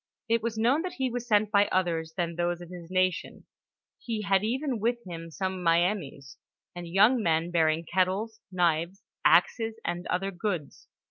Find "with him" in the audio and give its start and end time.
4.79-5.29